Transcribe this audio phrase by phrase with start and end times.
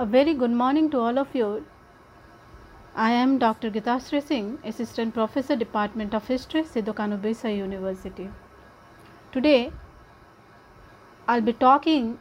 [0.00, 1.66] A very good morning to all of you.
[2.94, 3.68] I am Dr.
[3.68, 8.30] Gitashree Singh, Assistant Professor, Department of History, Sidho-Kanho-Birsha University.
[9.32, 9.72] Today,
[11.26, 12.20] I'll be talking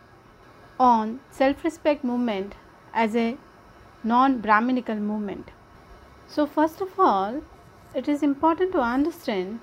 [0.79, 2.55] on self-respect movement
[2.95, 3.37] as a
[4.03, 5.51] non-Brahminical movement.
[6.25, 7.43] So, first of all,
[7.93, 9.59] it is important to understand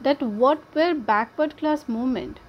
[0.00, 2.40] that what were backward class movement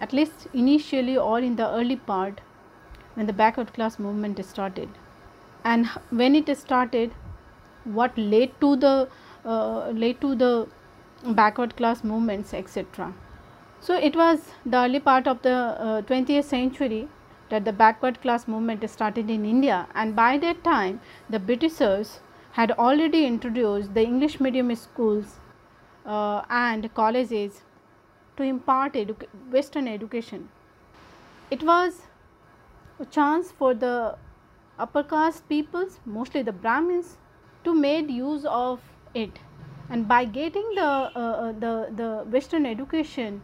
[0.00, 2.40] at least initially or in the early part
[3.18, 4.88] when the backward class movement started.
[5.64, 7.12] And when it started
[7.84, 9.08] what led to the
[9.44, 10.68] uh, led to the
[11.38, 13.12] backward class movements etc
[13.80, 17.08] so it was the early part of the uh, 20th century
[17.50, 19.86] that the backward class movement started in india.
[19.94, 21.00] And by that time
[21.30, 22.20] the britishers
[22.52, 25.36] had already introduced the english medium schools
[26.06, 27.62] uh, and colleges
[28.36, 30.48] to impart edu- western education.
[31.50, 32.02] It was
[33.06, 34.16] chance for the
[34.78, 37.16] upper caste peoples mostly the brahmins
[37.64, 38.80] to make use of
[39.14, 39.38] it.
[39.90, 43.42] And by getting the uh, uh, the the western education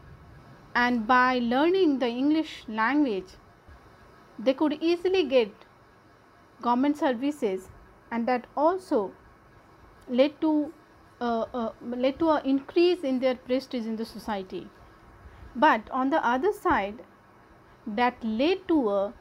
[0.75, 3.37] and by learning the english language
[4.39, 5.53] they could easily get
[6.61, 7.69] government services.
[8.11, 9.13] And that also
[10.09, 10.73] led to
[11.21, 14.69] uh, uh, led to an increase in their prestige in the society.
[15.57, 17.05] But on the other side
[17.87, 19.13] that led to a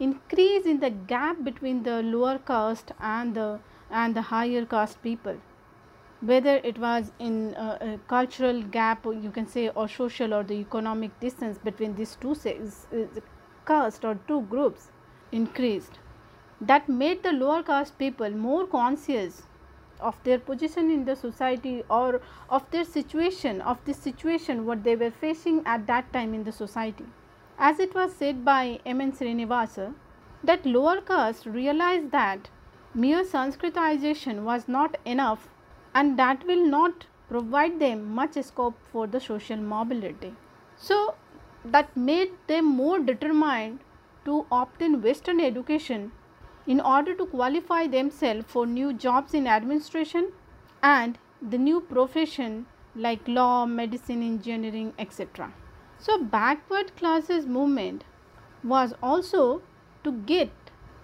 [0.00, 5.36] increase in the gap between the lower caste and the and the higher caste people.
[6.20, 10.54] Whether it was in uh, a cultural gap you can say or social or the
[10.54, 12.34] economic distance between these two
[13.66, 14.90] caste or two groups
[15.32, 15.98] increased.
[16.60, 19.42] That made the lower caste people more conscious
[20.00, 24.96] of their position in the society or of their situation of this situation what they
[24.96, 27.04] were facing at that time in the society
[27.68, 29.00] as it was said by M.
[29.02, 29.12] N.
[29.12, 29.92] Srinivasa
[30.42, 32.48] that lower caste realized that
[32.94, 35.48] mere Sanskritization was not enough
[35.94, 40.34] and that will not provide them much scope for the social mobility.
[40.76, 41.14] So,
[41.64, 43.80] that made them more determined
[44.24, 46.12] to obtain western education
[46.66, 50.32] in order to qualify themselves for new jobs in administration
[50.82, 52.66] and the new profession
[52.96, 55.52] like law, medicine, engineering etc.
[56.00, 58.04] So, backward classes movement
[58.64, 59.62] was also
[60.02, 60.50] to get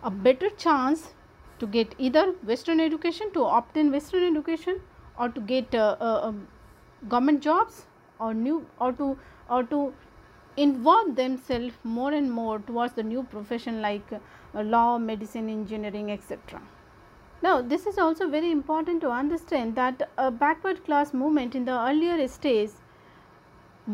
[0.03, 1.15] a better chance
[1.59, 4.81] to get either western education to obtain western education
[5.19, 6.33] or to get uh, uh,
[7.09, 7.87] government jobs
[8.19, 9.19] or new or to
[9.51, 9.93] or to
[10.57, 16.61] involve themselves more and more towards the new profession like uh, law medicine engineering etc
[17.43, 21.78] now this is also very important to understand that a backward class movement in the
[21.89, 22.71] earlier stage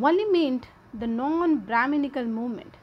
[0.01, 2.77] only meant the non brahminical movement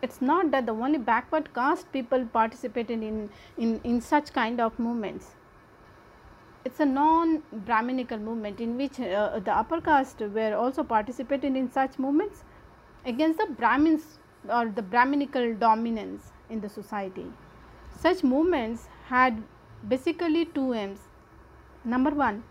[0.00, 4.78] it's not that the only backward caste people participated in, in, in such kind of
[4.78, 5.34] movements.
[6.64, 11.70] It's a non Brahminical movement in which uh, the upper caste were also participating in
[11.70, 12.44] such movements
[13.04, 14.18] against the Brahmins
[14.48, 17.26] or the Brahminical dominance in the society.
[17.98, 19.42] Such movements had
[19.88, 21.00] basically two aims.
[21.84, 22.44] Number one,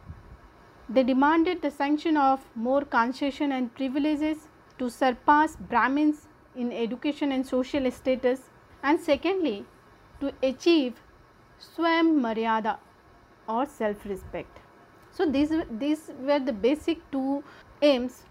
[0.89, 4.47] they demanded the sanction of more concession and privileges
[4.79, 8.41] to surpass Brahmins in education and social status
[8.83, 9.65] and secondly
[10.19, 11.01] to achieve
[11.57, 12.77] swam maryada
[13.47, 14.59] or self respect.
[15.11, 17.43] So, these, these were the basic two
[17.81, 18.23] aims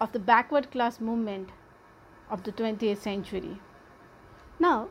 [0.00, 1.50] of the backward class movement
[2.30, 3.58] of the 20th century.
[4.58, 4.88] Now,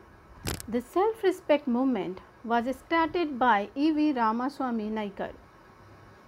[0.68, 3.90] the self respect movement was started by E.
[3.90, 4.12] V.
[4.12, 5.32] Ramaswamy Naikar.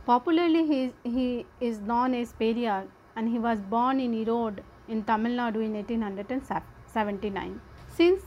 [0.06, 5.32] Popularly, he, he is known as Periyar and he was born in Erode in Tamil
[5.32, 7.60] Nadu in 1879.
[7.88, 8.22] Since,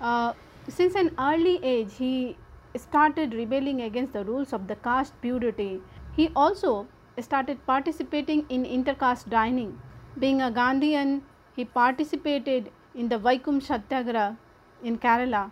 [0.00, 0.32] uh,
[0.68, 2.36] since an early age, he
[2.76, 5.80] started rebelling against the rules of the caste purity.
[6.16, 6.86] He also
[7.20, 9.78] started participating in intercaste dining.
[10.18, 11.22] Being a Gandhian,
[11.56, 14.36] he participated in the Vaikom Satyagraha
[14.82, 15.50] in Kerala,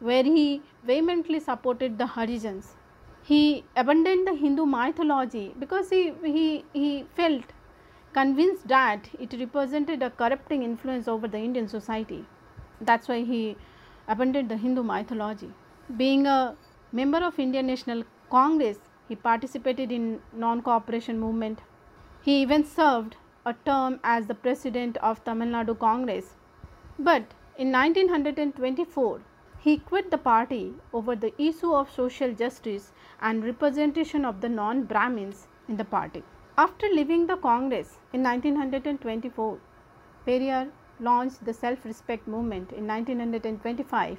[0.00, 2.74] where he vehemently supported the Harijans.
[3.22, 7.42] He abandoned the Hindu mythology because he, he, he felt
[8.16, 12.24] convinced that it represented a corrupting influence over the Indian society.
[12.80, 13.56] That is why he
[14.08, 15.50] abandoned the Hindu mythology.
[15.96, 16.56] Being a
[16.92, 18.78] member of Indian National Congress,
[19.08, 21.60] he participated in non-cooperation movement.
[22.22, 26.36] He even served a term as the president of Tamil Nadu Congress.
[26.98, 29.20] But in 1924,
[29.60, 35.46] he quit the party over the issue of social justice and representation of the non-Brahmins
[35.68, 36.22] in the party.
[36.58, 39.58] After leaving the Congress in 1924,
[40.26, 44.16] Periyar launched the self respect movement in 1925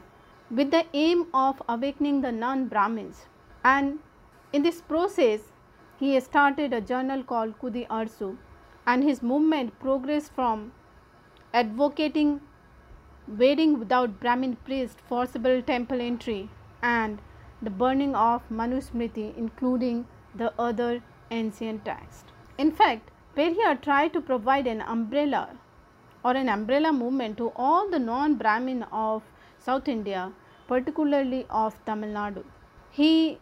[0.52, 3.26] with the aim of awakening the non Brahmins.
[3.64, 3.98] And
[4.54, 5.52] in this process,
[6.00, 8.38] he started a journal called Kudi Arasu,
[8.86, 10.74] and his movement progressed from
[11.56, 12.42] advocating
[13.28, 16.52] wedding without Brahmin priest, forcible temple entry,
[16.84, 17.20] and
[17.64, 20.06] the burning of Manusmriti, including
[20.36, 21.02] the other
[21.32, 22.26] ancient text.
[22.58, 25.50] In fact, Periyar tried to provide an umbrella
[26.24, 29.24] or an umbrella movement to all the non Brahmin of
[29.60, 30.32] South India,
[30.68, 32.44] particularly of Tamil Nadu.
[32.90, 33.40] He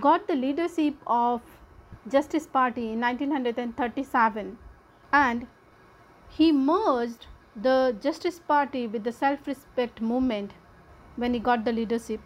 [0.00, 1.40] got the leadership of
[2.08, 4.58] Justice Party in 1937
[5.12, 5.46] and
[6.28, 7.26] he merged
[7.56, 10.52] the Justice Party with the self respect movement
[11.16, 12.20] when he got the leadership.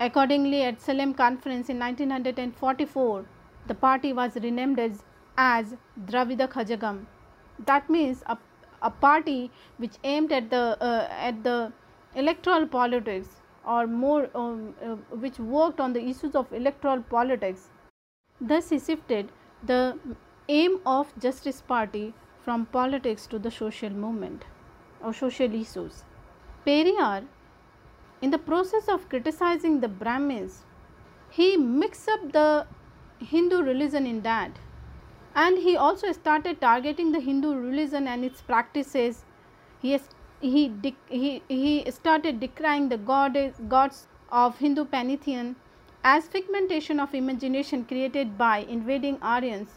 [0.00, 3.24] Accordingly, at Salem Conference in 1944,
[3.68, 5.02] the party was renamed as,
[5.36, 5.76] as
[6.06, 7.06] Dravida Kazhagam.
[7.66, 8.38] That means a,
[8.82, 11.72] a party which aimed at the uh, at the
[12.14, 13.28] electoral politics
[13.64, 14.94] or more um, uh,
[15.24, 17.68] which worked on the issues of electoral politics.
[18.40, 19.32] Thus, he shifted
[19.64, 19.98] the
[20.48, 22.14] aim of Justice Party
[22.44, 24.44] from politics to the social movement
[25.02, 26.04] or social issues.
[26.66, 27.24] Periyar,
[28.22, 30.64] in the process of criticizing the Brahmins,
[31.30, 32.66] he mixed up the
[33.20, 34.52] Hindu religion in that
[35.34, 39.24] and he also started targeting the Hindu religion and its practices.
[39.80, 40.08] He, has,
[40.40, 40.72] he,
[41.08, 45.56] he, he started decrying the goddess, gods of Hindu pantheon
[46.02, 49.68] as figmentation of imagination created by invading Aryans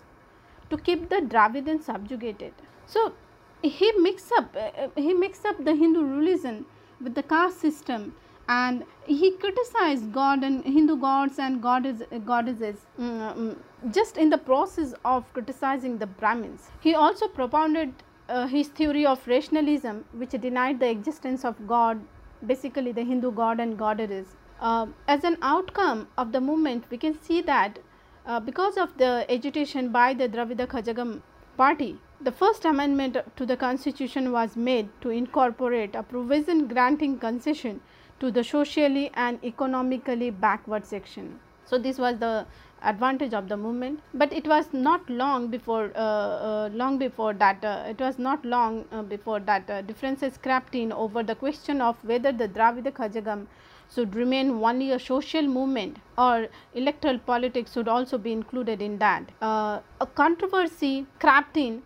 [0.70, 2.54] to keep the Dravidians subjugated.
[2.86, 3.14] So,
[3.62, 6.66] he mixed up uh, he mixed up the Hindu religion
[7.00, 8.16] with the caste system
[8.52, 13.58] and he criticized God and Hindu gods and goddess, goddesses um,
[13.92, 16.70] just in the process of criticizing the Brahmins.
[16.80, 17.94] He also propounded
[18.30, 22.02] uh, his theory of rationalism which denied the existence of God
[22.46, 24.36] basically the Hindu god and goddesses.
[24.60, 27.80] Uh, as an outcome of the movement we can see that
[28.26, 31.22] uh, because of the agitation by the Dravida Kazhagam
[31.58, 37.82] party the first amendment to the constitution was made to incorporate a provision granting concession
[38.22, 41.40] to the socially and economically backward section.
[41.66, 42.46] So, this was the
[42.84, 47.64] advantage of the movement, but it was not long before uh, uh, long before that
[47.64, 51.82] uh, it was not long uh, before that uh, differences crept in over the question
[51.82, 53.46] of whether the Dravida Kazhagam
[53.94, 59.24] should remain only a social movement or electoral politics should also be included in that.
[59.42, 61.82] Uh, a controversy crept in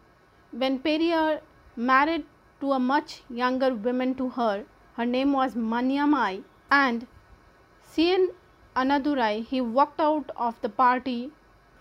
[0.51, 1.41] when Periyar
[1.75, 2.25] married
[2.61, 4.63] to a much younger woman to her,
[4.97, 7.05] her name was Maniammai and
[7.83, 8.29] C.N.
[8.75, 11.31] Annadurai, he walked out of the party.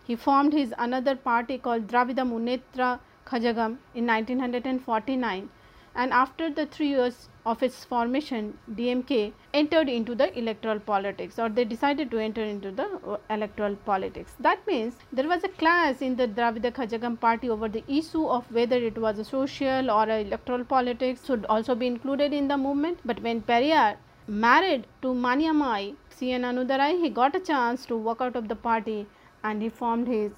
[0.05, 5.49] He formed his another party called Dravida Munnetra Kazhagam in 1949
[5.95, 11.49] and after the three years of its formation DMK entered into the electoral politics or
[11.49, 14.33] they decided to enter into the uh, electoral politics.
[14.41, 18.51] That means there was a clash in the Dravida Kazhagam party over the issue of
[18.53, 22.57] whether it was a social or a electoral politics should also be included in the
[22.57, 22.99] movement.
[23.05, 23.97] But when Periyar
[24.27, 26.43] married to Maniammai, C.N.
[26.43, 29.07] Annadurai, he got a chance to walk out of the party
[29.43, 30.33] and he formed his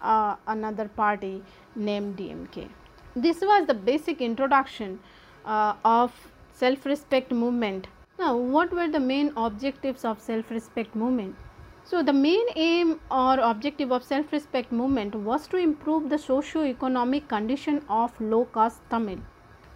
[0.00, 1.42] uh, another party
[1.74, 2.68] named DMK.
[3.14, 4.98] This was the basic introduction
[5.44, 6.12] uh, of
[6.54, 7.88] self-respect movement.
[8.18, 11.36] Now, what were the main objectives of self-respect movement?
[11.84, 17.84] So, the main aim or objective of self-respect movement was to improve the socio-economic condition
[17.90, 19.18] of low caste Tamil.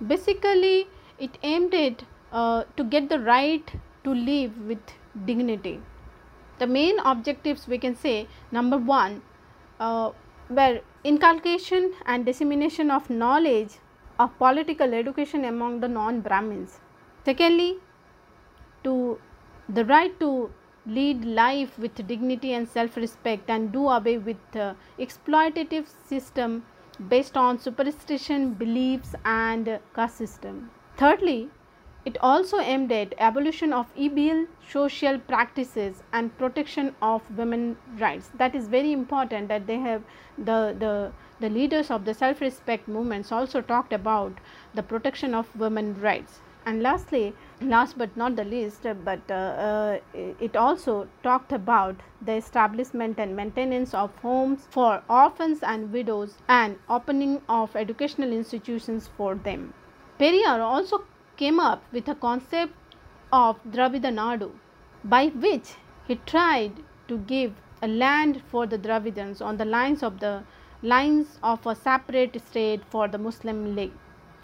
[0.06, 0.88] Basically,
[1.18, 3.70] it aimed at uh, to get the right
[4.04, 4.78] to live with
[5.26, 5.80] dignity.
[6.58, 9.20] The main objectives we can say number one
[9.78, 10.12] uh,
[10.48, 13.78] were inculcation and dissemination of knowledge
[14.18, 16.80] of political education among the non-Brahmins.
[17.24, 17.78] Secondly,
[18.84, 19.18] to
[19.68, 20.50] the right to
[20.86, 26.64] lead life with dignity and self-respect and do away with uh, exploitative system
[27.08, 30.70] based on superstition, beliefs and caste system.
[30.96, 31.50] Thirdly,
[32.06, 38.30] it also aimed at abolition of evil social practices and protection of women rights.
[38.38, 40.02] That is very important that they have
[40.38, 44.32] the, the, the leaders of the self-respect movements also talked about
[44.74, 46.38] the protection of women rights.
[46.64, 52.34] And lastly, last but not the least, but uh, uh, it also talked about the
[52.34, 59.34] establishment and maintenance of homes for orphans and widows and opening of educational institutions for
[59.34, 59.74] them.
[60.20, 61.04] Periyar also
[61.36, 62.74] came up with a concept
[63.32, 64.50] of Dravida Nadu
[65.04, 65.74] by which
[66.08, 66.72] he tried
[67.08, 67.52] to give
[67.82, 70.42] a land for the Dravidans on the lines of the
[70.82, 73.92] lines of a separate state for the Muslim League.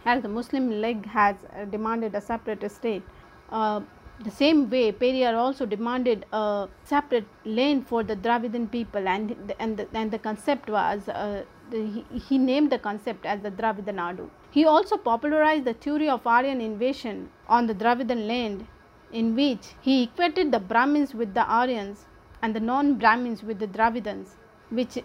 [0.04, 1.36] as the Muslim League has
[1.70, 3.02] demanded a separate state.
[3.50, 3.80] Uh,
[4.24, 9.60] the same way Periyar also demanded a separate land for the Dravidian people and the,
[9.60, 13.50] and the, and the concept was uh, the, he, he, named the concept as the
[13.50, 14.28] Dravida Nadu.
[14.52, 18.66] He also popularized the theory of Aryan invasion on the Dravidian land
[19.10, 22.04] in which he equated the Brahmins with the Aryans
[22.42, 24.36] and the non-Brahmins with the Dravidans
[24.70, 24.98] which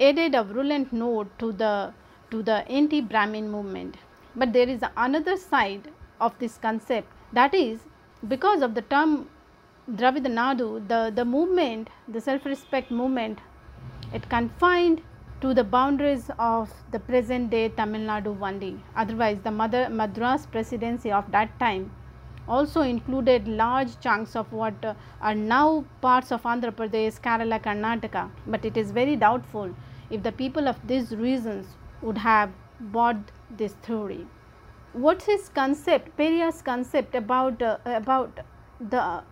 [0.00, 1.92] added a virulent note to the
[2.30, 3.96] to the anti-Brahmin movement.
[4.34, 7.80] But there is another side of this concept that is
[8.26, 9.28] because of the term
[9.90, 13.38] Dravida Nadu, the, the movement, the self-respect movement,
[14.14, 15.02] it confined
[15.44, 18.72] to the boundaries of the present day Tamil Nadu only.
[18.96, 21.90] Otherwise, the Madras presidency of that time
[22.48, 24.86] also included large chunks of what
[25.20, 28.30] are now parts of Andhra Pradesh, Kerala, Karnataka.
[28.46, 29.74] But it is very doubtful
[30.10, 34.26] if the people of these regions would have bought this theory
[34.94, 38.40] what's his concept Periyar's concept about uh, about
[38.80, 39.22] the uh,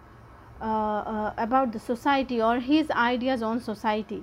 [0.61, 4.23] uh, about the society or his ideas on society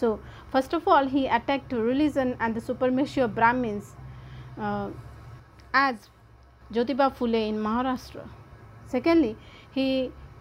[0.00, 0.10] so
[0.54, 3.92] first of all he attacked religion and the supremacy of brahmins
[4.66, 4.88] uh,
[5.84, 6.10] as
[6.76, 8.26] jyotiba phule in maharashtra
[8.96, 9.32] secondly
[9.78, 9.86] he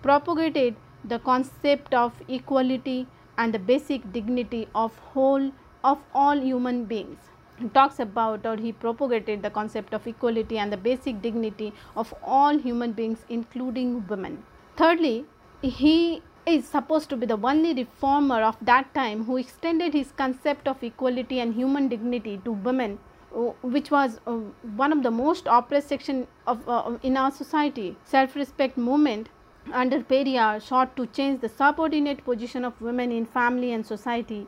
[0.07, 0.81] propagated
[1.13, 3.00] the concept of equality
[3.38, 5.47] and the basic dignity of whole
[5.93, 10.74] of all human beings He talks about or he propagated the concept of equality and
[10.74, 14.43] the basic dignity of all human beings including women.
[14.75, 15.25] Thirdly,
[15.62, 20.68] he is supposed to be the only reformer of that time who extended his concept
[20.68, 23.00] of equality and human dignity to women
[23.36, 24.32] uh, which was uh,
[24.78, 27.96] one of the most oppressed section of uh, in our society.
[28.06, 29.28] Self respect movement
[29.74, 34.48] under Periyar sought to change the subordinate position of women in family and society.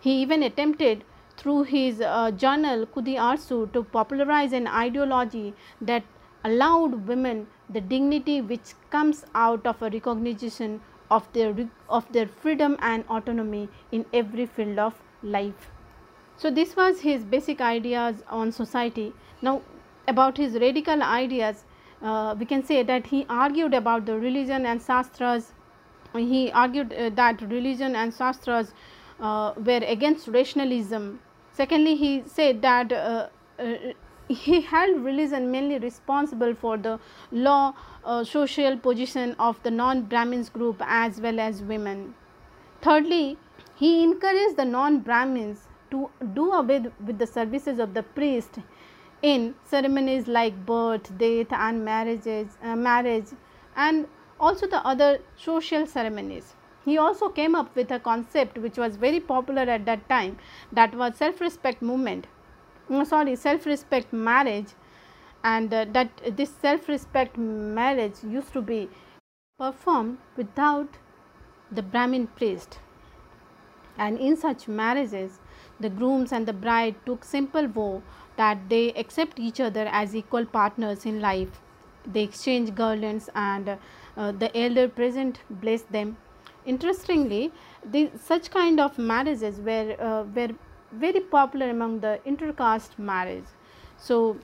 [0.00, 1.04] He even attempted
[1.36, 6.02] through his uh, journal Kudi Arasu to popularize an ideology that
[6.44, 11.54] allowed women the dignity which comes out of a recognition of their
[11.88, 15.70] of their freedom and autonomy in every field of life.
[16.36, 19.12] So this was his basic ideas on society.
[19.42, 19.62] Now
[20.08, 21.64] about his radical ideas
[22.02, 25.52] uh, we can say that he argued about the religion and shastras
[26.16, 28.72] he argued uh, that religion and shastras
[29.20, 31.20] uh, were against rationalism.
[31.52, 33.76] Secondly, he said that uh, uh,
[34.28, 36.98] he held religion mainly responsible for the
[37.30, 42.14] law uh, social position of the non-Brahmins group as well as women.
[42.80, 43.38] Thirdly,
[43.74, 48.58] he encouraged the non-Brahmins to do away with the services of the priest
[49.22, 53.26] in ceremonies like birth, death and marriages, uh, marriage
[53.76, 54.06] and
[54.40, 56.54] also the other social ceremonies.
[56.84, 60.38] He also came up with a concept which was very popular at that time
[60.72, 62.26] that was self respect movement
[62.90, 64.68] uh, sorry self respect marriage
[65.42, 68.88] and uh, that this self respect marriage used to be
[69.58, 70.88] performed without
[71.70, 72.78] the Brahmin priest.
[73.96, 75.38] And in such marriages
[75.80, 78.02] the grooms and the bride took simple vow
[78.36, 81.60] that they accept each other as equal partners in life.
[82.06, 83.78] They exchange garlands and
[84.16, 86.16] uh, the elder present blessed them.
[86.66, 87.52] Interestingly,
[87.84, 90.54] the, such kind of marriages were, uh, were
[90.98, 93.44] very popular among the intercaste marriage.
[93.96, 94.38] So,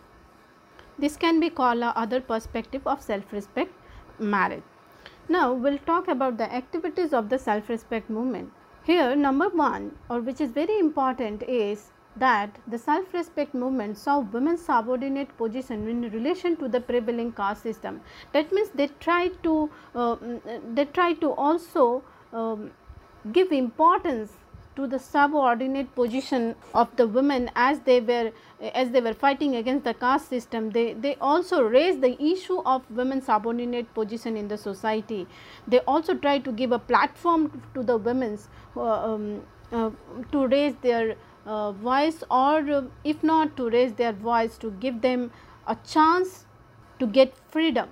[0.98, 3.72] this can be called a other perspective of self-respect
[4.18, 4.62] marriage.
[5.28, 8.52] Now, we will talk about the activities of the self-respect movement.
[8.84, 14.64] Here number 1 or which is very important is that the self-respect movement saw women's
[14.64, 18.00] subordinate position in relation to the prevailing caste system.
[18.32, 20.16] That means they try to uh,
[20.74, 22.02] they try to also
[22.32, 22.72] um,
[23.32, 24.32] give importance
[24.76, 28.32] to the subordinate position of the women as they were
[28.74, 32.90] as they were fighting against the caste system they they also raised the issue of
[32.90, 35.26] women's subordinate position in the society
[35.66, 39.90] they also try to give a platform to the women's uh, um, uh,
[40.32, 45.30] to raise their uh, voice or if not to raise their voice to give them
[45.66, 46.44] a chance
[46.98, 47.88] to get freedom.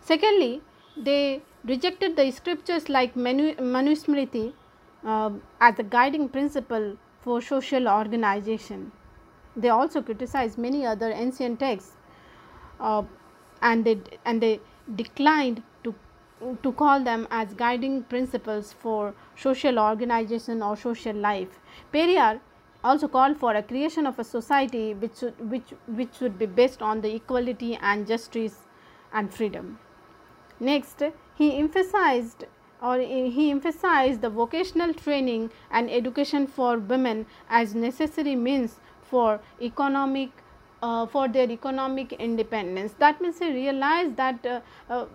[0.00, 0.62] Secondly,
[0.96, 4.52] they rejected the scriptures like Manu, Manusmriti
[5.04, 5.30] uh,
[5.60, 8.92] as a guiding principle for social organization.
[9.56, 11.92] They also criticized many other ancient texts
[12.80, 13.02] uh,
[13.62, 14.60] and they and they
[14.96, 15.94] declined to
[16.62, 21.60] to call them as guiding principles for social organization or social life.
[21.92, 22.40] Periyar
[22.82, 26.82] also called for a creation of a society which should, which, which should be based
[26.82, 28.66] on the equality and justice
[29.12, 29.78] and freedom.
[30.60, 31.02] Next,
[31.34, 32.44] he emphasized
[32.82, 40.30] or he emphasized the vocational training and education for women as necessary means for economic
[40.82, 42.94] uh, for their economic independence.
[42.98, 45.06] That means he realized that uh, uh,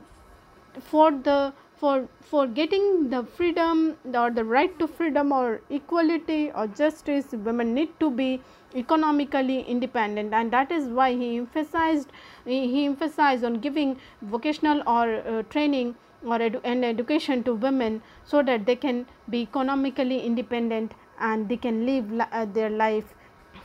[0.79, 6.67] for the for for getting the freedom or the right to freedom or equality or
[6.67, 8.41] justice women need to be
[8.75, 12.11] economically independent and that is why he emphasized
[12.45, 18.01] he, he emphasized on giving vocational or uh, training or edu and education to women
[18.31, 23.15] so that they can be economically independent and they can live li uh, their life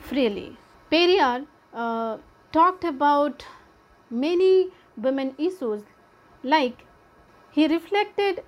[0.08, 0.56] freely.
[0.92, 2.16] Periyar uh,
[2.52, 3.44] talked about
[4.10, 5.82] many women issues
[6.42, 6.84] like
[7.50, 8.42] he reflected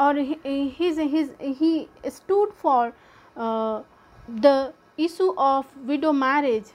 [0.00, 2.92] or he, his, his, he stood for
[3.36, 3.82] uh,
[4.28, 6.72] the issue of widow marriage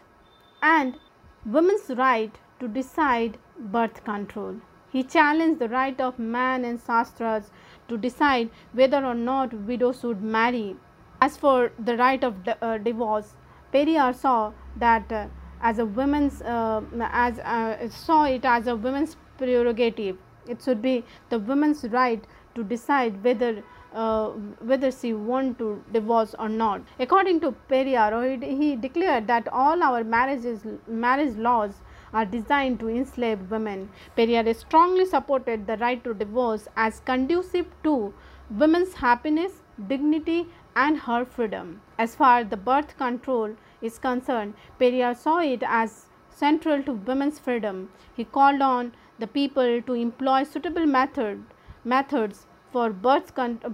[0.62, 0.98] and
[1.46, 4.56] women's right to decide birth control.
[4.92, 7.52] He challenged the right of man and sastras
[7.88, 10.76] to decide whether or not widows should marry.
[11.22, 13.36] As for the right of uh, divorce,
[13.74, 15.28] Periyar saw that uh,
[15.62, 20.18] as a women's uh, as uh, saw it as a woman's prerogative
[20.48, 22.24] it should be the woman's right
[22.56, 23.64] to decide whether
[23.94, 24.28] uh,
[24.72, 26.82] whether she want to divorce or not.
[27.00, 31.82] According to Periyar, he declared that all our marriages marriage laws
[32.14, 33.90] are designed to enslave women.
[34.18, 38.14] Periyar strongly supported the right to divorce as conducive to
[38.50, 41.82] women's happiness, dignity and her freedom.
[41.98, 47.40] As far as the birth control is concerned, Periyar saw it as central to women's
[47.40, 47.90] freedom.
[48.16, 51.44] He called on the people to employ suitable method
[51.84, 53.32] methods for birth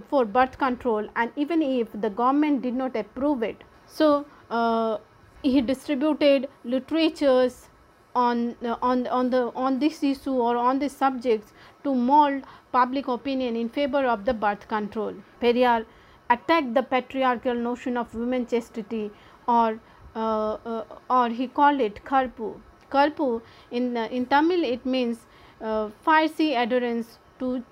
[0.08, 3.64] for birth control and even if the government did not approve it.
[3.86, 4.98] So, uh,
[5.42, 7.68] he distributed literatures
[8.14, 11.52] on uh, on on the on this issue or on these subjects
[11.82, 12.42] to mold
[12.72, 15.14] public opinion in favor of the birth control.
[15.42, 15.84] Periyar
[16.30, 19.10] attacked the patriarchal notion of women chastity
[19.48, 19.80] or
[20.14, 22.54] uh, uh, or he called it karpu.
[22.90, 25.26] Karpu in uh, in Tamil it means
[25.60, 27.64] uh, fiery adherence to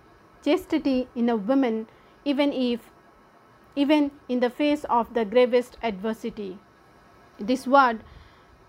[0.45, 1.87] chastity in a woman
[2.25, 2.91] even if
[3.77, 6.59] even in the face of the gravest adversity.
[7.39, 8.01] This word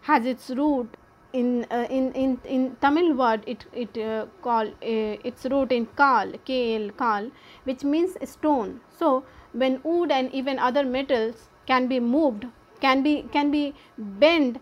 [0.02, 0.96] has its root
[1.34, 5.86] in uh, in in in Tamil word it it uh, call uh, its root in
[6.02, 7.32] kal kal kal
[7.64, 8.80] which means stone.
[8.90, 12.46] So when wood and even other metals can be moved
[12.82, 14.60] can be can be bent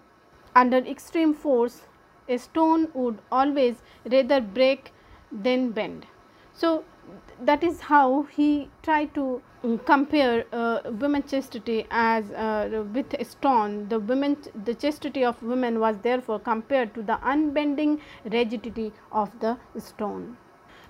[0.56, 1.82] under extreme force
[2.28, 3.82] a stone would always
[4.12, 4.92] rather break
[5.32, 6.06] than bend.
[6.54, 6.84] So,
[7.42, 13.88] that is how he tried to um, compare uh, women chastity as uh, with stone.
[13.90, 19.58] The women the chastity of women was therefore compared to the unbending rigidity of the
[19.80, 20.38] stone.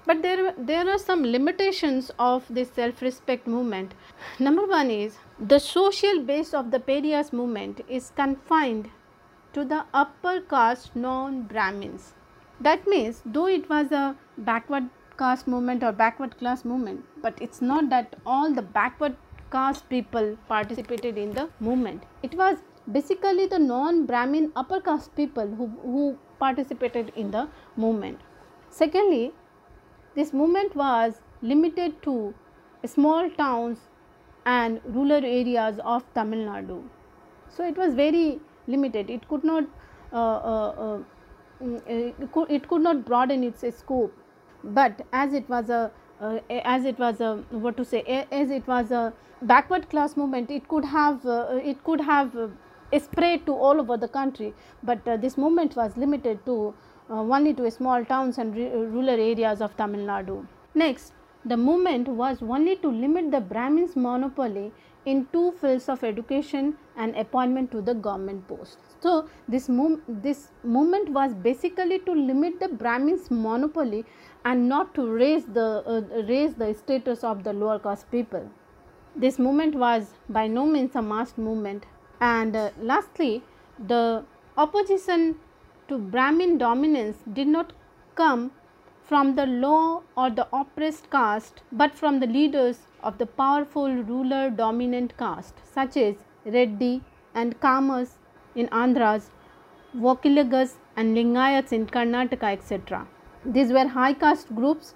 [0.05, 3.93] But there there are some limitations of this self respect movement.
[4.39, 8.89] Number 1 is the social base of the Periyar's movement is confined
[9.53, 12.13] to the upper caste non Brahmins.
[12.59, 17.61] That means, though it was a backward caste movement or backward class movement, but it's
[17.61, 19.15] not that all the backward
[19.51, 22.03] caste people participated in the movement.
[22.23, 22.57] It was
[22.91, 28.19] basically the non Brahmin upper caste people who, who participated in the movement.
[28.69, 29.33] Secondly,
[30.15, 32.33] this movement was limited to
[32.85, 33.77] small towns
[34.45, 36.83] and rural areas of Tamil Nadu.
[37.49, 39.63] So, it was very limited it could not
[40.13, 40.99] uh, uh, uh
[41.61, 44.13] mm, it, could, it could not broaden its scope
[44.63, 48.67] but as it was a uh, as it was a what to say as it
[48.67, 52.47] was a backward class movement it could have uh, it could have uh,
[52.99, 56.73] spread to all over the country but this movement was limited to
[57.11, 60.45] only to small towns and rural areas of Tamil Nadu.
[60.73, 64.71] Next, the movement was only to limit the Brahmins monopoly
[65.05, 68.77] in two fields of education and appointment to the government posts.
[68.99, 74.05] So, this, move, this movement was basically to limit the Brahmins monopoly
[74.43, 78.49] and not to raise the, uh, raise the status of the lower caste people.
[79.15, 81.85] This movement was by no means a mass movement
[82.19, 83.43] and uh, lastly
[83.87, 84.23] the
[84.57, 85.35] opposition
[85.87, 87.73] to Brahmin dominance did not
[88.15, 88.51] come
[89.03, 94.49] from the low or the oppressed caste, but from the leaders of the powerful ruler
[94.49, 97.01] dominant caste such as Reddy
[97.33, 98.11] and Kammas
[98.55, 99.29] in Andhras,
[99.95, 103.07] Vokkaligas and Lingayats in Karnataka etc.
[103.45, 104.93] These were high caste groups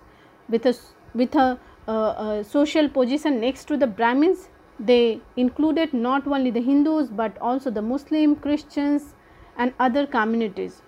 [0.49, 0.75] with a,
[1.13, 4.49] with a, uh, a social position next to the Brahmins.
[4.79, 9.15] They included not only the Hindus, but also the Muslim, Christians
[9.57, 10.81] and other communities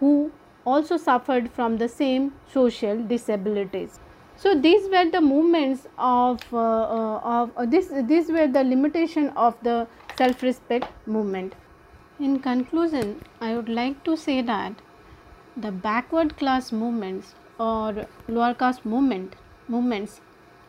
[0.00, 0.32] who
[0.64, 4.00] also suffered from the same social disabilities.
[4.36, 9.28] So, these were the movements of, uh, uh, of uh, this, these were the limitation
[9.30, 9.86] of the
[10.18, 11.54] self respect movement.
[12.18, 14.72] In conclusion, I would like to say that
[15.56, 19.36] the backward class movements or lower caste movement
[19.68, 20.20] movements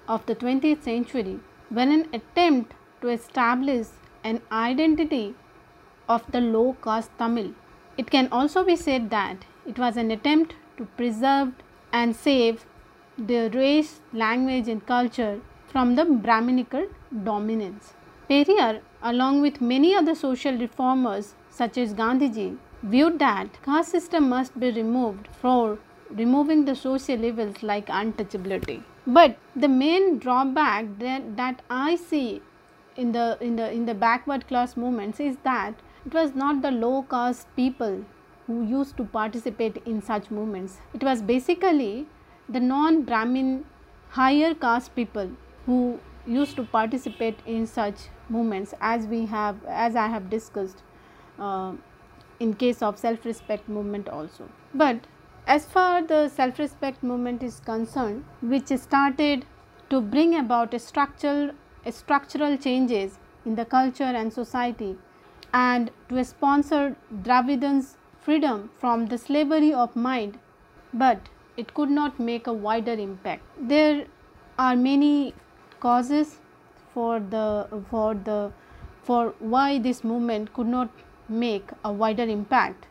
[0.08, 1.40] of the 20th century
[1.72, 3.88] were an attempt to establish
[4.24, 5.34] an identity
[6.08, 7.54] of the low caste Tamil.
[7.98, 11.54] It can also be said that it was an attempt to preserve
[11.92, 12.66] and save
[13.18, 16.88] the race, language and culture from the Brahminical
[17.24, 17.94] dominance.
[18.30, 22.58] Periyar along with many other social reformers such as Gandhiji
[22.94, 25.78] viewed that caste system must be removed for
[26.10, 28.84] removing the social evils like untouchability.
[29.08, 32.42] But the main drawback that, that I see
[32.96, 35.74] in the in the in the backward class movements is that
[36.06, 38.06] it was not the low caste people
[38.48, 40.78] who used to participate in such movements.
[40.94, 42.08] It was basically
[42.48, 43.66] the non Brahmin
[44.10, 45.32] higher caste people
[45.66, 50.84] who used to participate in such movements as we have as I have discussed
[51.40, 51.74] uh,
[52.40, 54.50] in case of self respect movement also.
[54.74, 55.08] But
[55.48, 59.46] as far the self respect movement is concerned which started
[59.90, 61.52] to bring about a structural
[61.86, 64.96] a structural changes in the culture and society
[65.54, 66.96] and to sponsor
[67.28, 70.40] Dravidans freedom from the slavery of mind,
[70.94, 73.44] but it could not make a wider impact.
[73.74, 74.06] There
[74.58, 75.34] are many
[75.80, 76.40] causes
[76.94, 78.52] for the for the
[79.04, 80.90] for why this movement could not
[81.30, 82.88] make a wider impact.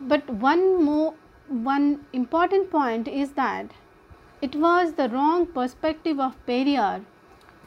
[0.00, 1.14] But one more
[1.48, 3.72] one important point is that
[4.40, 7.04] it was the wrong perspective of Periyar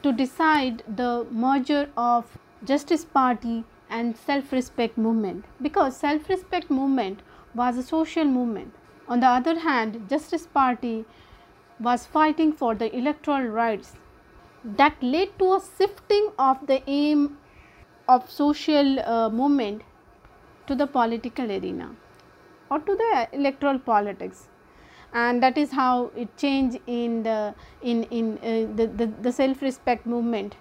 [0.02, 7.20] to decide the merger of Justice Party and self respect movement because self respect movement
[7.54, 8.74] was a social movement.
[9.08, 11.04] On the other hand, Justice Party
[11.78, 13.94] was fighting for the electoral rights
[14.64, 17.38] that led to a shifting of the aim
[18.08, 19.82] of social uh, movement
[20.66, 21.90] to the political arena
[22.70, 24.48] or to the electoral politics
[25.12, 29.62] and that is how it changed in the in in uh, the, the, the self
[29.62, 30.56] respect movement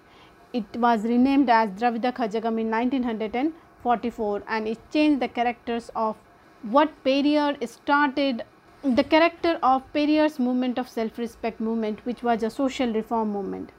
[0.54, 6.16] it was renamed as Dravida Kazhagam in 1944 and it changed the characters of
[6.64, 8.44] what Periyar started
[8.84, 13.72] the character of Periyar's movement of self respect movement which was a social reform movement.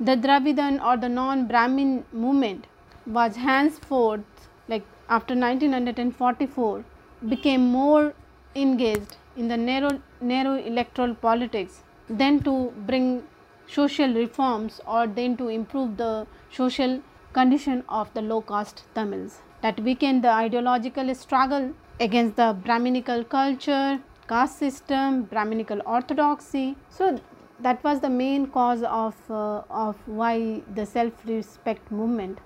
[0.00, 2.66] The Dravidan or the non Brahmin movement
[3.06, 6.84] was henceforth like after 1944
[7.28, 8.14] became more
[8.54, 13.22] engaged in the narrow narrow electoral politics than to bring
[13.66, 17.00] social reforms or then to improve the social
[17.32, 24.00] condition of the low caste Tamils that weakened the ideological struggle against the Brahminical culture,
[24.28, 26.76] caste system, Brahminical orthodoxy.
[26.90, 27.18] So,
[27.60, 32.38] that was the main cause of, uh, of why the self respect movement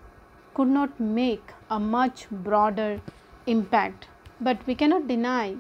[0.55, 3.01] could not make a much broader
[3.47, 4.09] impact.
[4.41, 5.57] But we cannot deny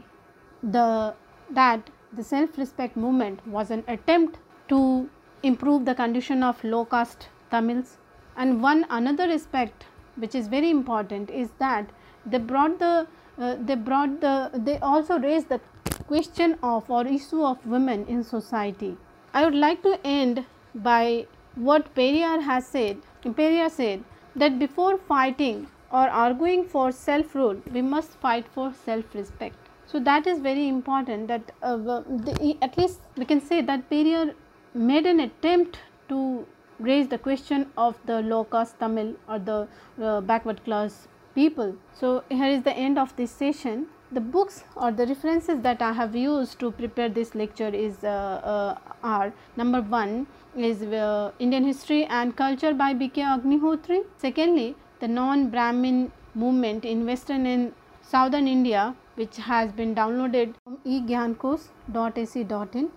[0.62, 1.14] the
[1.50, 5.08] that the self respect movement was an attempt to
[5.42, 7.96] improve the condition of low caste Tamils.
[8.36, 11.88] And one another aspect which is very important is that
[12.26, 13.06] they brought the
[13.38, 15.60] uh, they brought the they also raised the
[16.06, 18.96] question of or issue of women in society.
[19.32, 22.98] I would like to end by what Periyar has said.
[23.24, 24.04] Periyar said
[24.36, 29.56] that before fighting or arguing for self rule, we must fight for self respect.
[29.86, 34.34] So, that is very important that uh, the, at least we can say that Periyar
[34.72, 36.46] made an attempt to
[36.78, 39.66] raise the question of the low caste Tamil or the
[40.00, 41.74] uh, backward class people.
[41.92, 43.86] So, here is the end of this session.
[44.12, 48.40] The books or the references that I have used to prepare this lecture is uh,
[48.54, 53.22] uh, are number 1 is uh, Indian history and culture by V.K.
[53.22, 54.04] Agnihotri.
[54.18, 62.90] Secondly, the non-Brahmin movement in western and southern India which has been downloaded from egyankosh.ac.in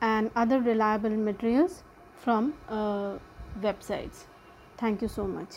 [0.00, 1.82] and other reliable materials
[2.16, 3.18] from uh,
[3.60, 4.24] websites.
[4.76, 5.56] Thank you so much.